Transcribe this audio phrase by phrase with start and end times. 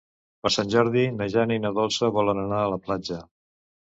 [0.45, 3.21] Per Sant Jordi na Jana i na Dolça volen anar a la platja.